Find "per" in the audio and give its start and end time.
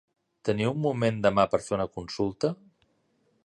1.53-1.61